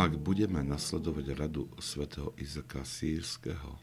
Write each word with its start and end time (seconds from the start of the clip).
Ak 0.00 0.16
budeme 0.16 0.64
nasledovať 0.64 1.36
radu 1.36 1.68
svätého 1.76 2.32
Izaka 2.40 2.88
Sírskeho 2.88 3.76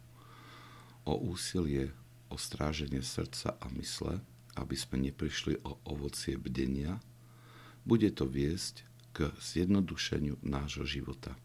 o 1.05 1.13
úsilie 1.29 1.93
o 2.33 2.41
stráženie 2.41 3.05
srdca 3.05 3.53
a 3.61 3.69
mysle, 3.77 4.25
aby 4.57 4.73
sme 4.73 4.97
neprišli 4.97 5.61
o 5.61 5.77
ovocie 5.85 6.33
bdenia, 6.41 6.97
bude 7.85 8.09
to 8.17 8.25
viesť 8.25 8.81
k 9.13 9.29
zjednodušeniu 9.37 10.41
nášho 10.41 10.89
života. 10.89 11.37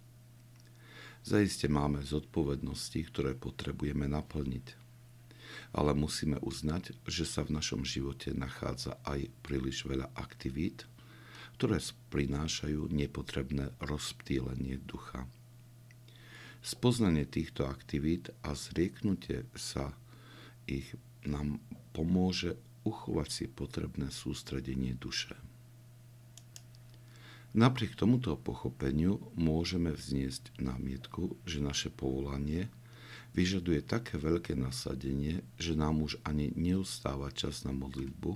Zaiste 1.21 1.69
máme 1.69 2.01
zodpovednosti, 2.01 2.97
ktoré 3.13 3.37
potrebujeme 3.37 4.09
naplniť. 4.09 4.73
Ale 5.77 5.93
musíme 5.93 6.41
uznať, 6.41 6.97
že 7.05 7.29
sa 7.29 7.45
v 7.45 7.61
našom 7.61 7.85
živote 7.85 8.33
nachádza 8.33 8.97
aj 9.05 9.29
príliš 9.45 9.85
veľa 9.85 10.09
aktivít, 10.17 10.89
ktoré 11.63 11.79
prinášajú 12.11 12.91
nepotrebné 12.91 13.71
rozptýlenie 13.79 14.83
ducha. 14.83 15.31
Spoznanie 16.59 17.23
týchto 17.23 17.71
aktivít 17.71 18.35
a 18.43 18.59
zrieknutie 18.59 19.47
sa 19.55 19.95
ich 20.67 20.91
nám 21.23 21.63
pomôže 21.95 22.59
uchovať 22.83 23.29
si 23.31 23.45
potrebné 23.47 24.11
sústredenie 24.11 24.99
duše. 24.99 25.39
Napriek 27.55 27.95
tomuto 27.95 28.35
pochopeniu 28.35 29.23
môžeme 29.39 29.95
vzniesť 29.95 30.59
námietku, 30.59 31.39
že 31.47 31.63
naše 31.63 31.95
povolanie 31.95 32.75
vyžaduje 33.39 33.87
také 33.87 34.19
veľké 34.19 34.59
nasadenie, 34.59 35.47
že 35.63 35.79
nám 35.79 36.03
už 36.03 36.19
ani 36.27 36.51
neustáva 36.59 37.31
čas 37.31 37.63
na 37.63 37.71
modlitbu 37.71 38.35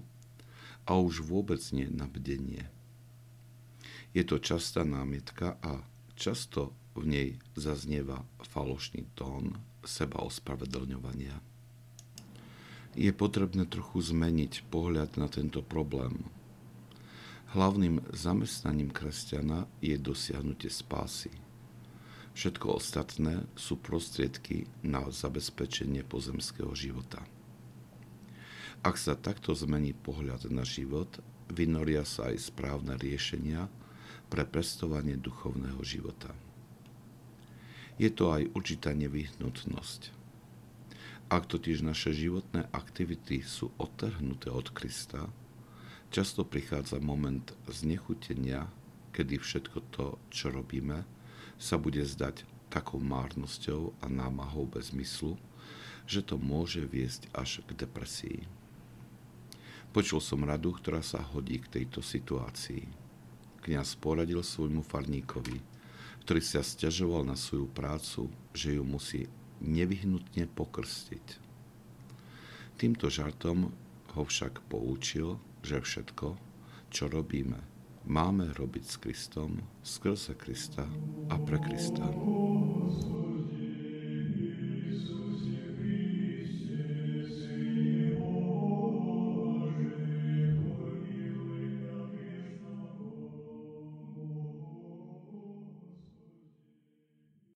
a 0.87 0.95
už 0.95 1.27
vôbec 1.27 1.59
nie 1.75 1.91
na 1.91 2.06
bdenie. 2.06 2.70
Je 4.17 4.25
to 4.25 4.41
častá 4.41 4.81
námietka 4.81 5.61
a 5.61 5.84
často 6.17 6.72
v 6.97 7.05
nej 7.05 7.28
zaznieva 7.53 8.25
falošný 8.41 9.12
tón 9.12 9.61
seba 9.84 10.25
ospravedlňovania. 10.25 11.36
Je 12.97 13.12
potrebné 13.12 13.69
trochu 13.69 14.00
zmeniť 14.00 14.72
pohľad 14.72 15.20
na 15.20 15.28
tento 15.28 15.61
problém– 15.61 16.25
Hlavným 17.56 18.03
zamestnaním 18.11 18.91
kresťana 18.91 19.70
je 19.78 19.94
dosiahnutie 19.94 20.67
spásy. 20.67 21.31
Všetko 22.34 22.83
ostatné 22.83 23.48
sú 23.55 23.78
prostriedky 23.78 24.67
na 24.83 25.06
zabezpečenie 25.09 26.03
pozemského 26.03 26.75
života. 26.75 27.22
Ak 28.83 28.98
sa 28.98 29.17
takto 29.17 29.55
zmení 29.55 29.94
pohľad 29.94 30.50
na 30.50 30.67
život, 30.67 31.09
vynoria 31.48 32.03
sa 32.05 32.34
aj 32.34 32.50
správne 32.50 32.98
riešenia 32.98 33.70
pre 34.27 34.44
pestovanie 34.44 35.14
duchovného 35.19 35.80
života. 35.86 36.34
Je 37.96 38.12
to 38.12 38.30
aj 38.30 38.52
určitá 38.52 38.92
nevyhnutnosť. 38.92 40.12
Ak 41.27 41.50
totiž 41.50 41.82
naše 41.82 42.14
životné 42.14 42.70
aktivity 42.70 43.42
sú 43.42 43.74
odtrhnuté 43.80 44.52
od 44.52 44.70
Krista, 44.70 45.27
Často 46.10 46.47
prichádza 46.47 47.02
moment 47.02 47.50
znechutenia, 47.66 48.70
kedy 49.10 49.42
všetko 49.42 49.78
to, 49.91 50.06
čo 50.30 50.54
robíme, 50.54 51.02
sa 51.58 51.80
bude 51.80 52.04
zdať 52.04 52.47
takou 52.70 53.02
márnosťou 53.02 53.97
a 54.00 54.06
námahou 54.06 54.70
bez 54.70 54.94
myslu, 54.94 55.34
že 56.06 56.22
to 56.22 56.38
môže 56.38 56.86
viesť 56.86 57.27
až 57.34 57.60
k 57.66 57.74
depresii. 57.74 58.47
Počul 59.91 60.22
som 60.22 60.47
radu, 60.47 60.76
ktorá 60.76 61.03
sa 61.03 61.19
hodí 61.20 61.59
k 61.59 61.82
tejto 61.82 62.04
situácii. 62.04 62.86
Kňaz 63.66 63.99
poradil 63.99 64.47
svojmu 64.47 64.87
farníkovi, 64.87 65.59
ktorý 66.22 66.38
sa 66.38 66.62
stiažoval 66.62 67.27
na 67.27 67.34
svoju 67.34 67.66
prácu, 67.66 68.31
že 68.54 68.78
ju 68.78 68.87
musí 68.87 69.27
nevyhnutne 69.59 70.47
pokrstiť. 70.54 71.27
Týmto 72.78 73.10
žartom 73.10 73.75
ho 74.15 74.22
však 74.22 74.62
poučil, 74.71 75.43
že 75.66 75.82
všetko, 75.82 76.38
čo 76.94 77.10
robíme, 77.10 77.59
máme 78.06 78.54
robiť 78.54 78.84
s 78.87 78.97
Kristom, 79.03 79.59
skrze 79.83 80.38
Krista 80.38 80.87
a 81.27 81.34
pre 81.34 81.59
Krista. 81.59 82.06